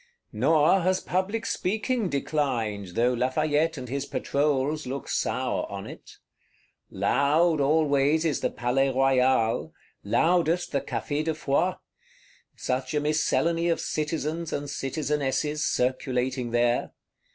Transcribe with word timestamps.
Nor 0.33 0.81
has 0.81 0.99
public 0.99 1.45
speaking 1.45 2.09
declined, 2.09 2.95
though 2.95 3.13
Lafayette 3.13 3.77
and 3.77 3.87
his 3.87 4.07
Patrols 4.07 4.87
look 4.87 5.07
sour 5.07 5.71
on 5.71 5.85
it. 5.85 6.17
Loud 6.89 7.61
always 7.61 8.25
is 8.25 8.39
the 8.39 8.49
Palais 8.49 8.89
Royal, 8.89 9.75
loudest 10.03 10.71
the 10.71 10.81
Café 10.81 11.23
de 11.23 11.35
Foy; 11.35 11.73
such 12.55 12.95
a 12.95 12.99
miscellany 12.99 13.69
of 13.69 13.79
Citizens 13.79 14.51
and 14.51 14.67
Citizenesses 14.71 15.63
circulating 15.63 16.49
there. 16.49 16.93